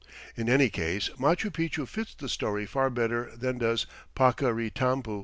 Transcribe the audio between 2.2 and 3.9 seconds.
story far better than does